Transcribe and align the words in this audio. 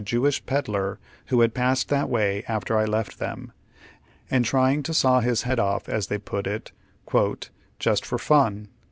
Tewish 0.03 0.43
pedlar 0.47 0.97
who 1.27 1.41
had 1.41 1.53
passed 1.53 1.89
that 1.89 2.09
way 2.09 2.43
after 2.47 2.75
I 2.75 2.85
left 2.85 3.19
them, 3.19 3.51
and 4.31 4.43
trying 4.43 4.81
to 4.81 4.95
saw 4.95 5.19
his 5.19 5.43
head 5.43 5.59
off, 5.59 5.87
as 5.87 6.07
they 6.07 6.17
put 6.17 6.47
it, 6.47 6.71
"just 7.77 8.03
for 8.03 8.17
fun. 8.17 8.69